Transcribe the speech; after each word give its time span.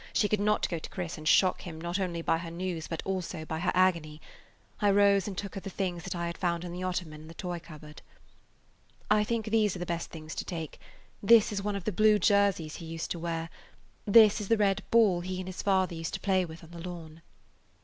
She 0.13 0.27
could 0.27 0.39
not 0.39 0.67
go 0.67 0.79
to 0.79 0.89
Chris 0.89 1.15
and 1.19 1.27
shock 1.27 1.61
him 1.61 1.79
not 1.79 1.99
only 1.99 2.23
by 2.23 2.39
her 2.39 2.49
news, 2.49 2.87
but 2.87 3.03
also 3.05 3.45
by 3.45 3.59
her 3.59 3.71
agony. 3.75 4.19
I 4.79 4.89
rose 4.89 5.27
and 5.27 5.37
took 5.37 5.53
her 5.53 5.61
the 5.61 5.69
things 5.69 6.07
I 6.15 6.25
had 6.25 6.39
found 6.39 6.63
in 6.63 6.71
the 6.71 6.81
ottoman 6.81 7.21
and 7.21 7.29
the 7.29 7.35
toy 7.35 7.59
cupboard. 7.59 8.01
"I 9.11 9.23
think 9.23 9.45
these 9.45 9.75
are 9.75 9.79
the 9.79 9.85
best 9.85 10.09
things 10.09 10.33
to 10.33 10.43
take. 10.43 10.79
This 11.21 11.51
is 11.51 11.61
one 11.61 11.75
of 11.75 11.83
the 11.83 11.91
blue 11.91 12.17
jerseys 12.17 12.77
he 12.77 12.85
used 12.87 13.11
to 13.11 13.19
wear. 13.19 13.51
This 14.07 14.41
is 14.41 14.47
the 14.47 14.57
red 14.57 14.81
ball 14.89 15.21
he 15.21 15.37
and 15.39 15.47
his 15.47 15.61
father 15.61 15.93
used 15.93 16.15
to 16.15 16.19
play 16.19 16.45
with 16.45 16.63
on 16.63 16.71
the 16.71 16.79
lawn." 16.81 17.21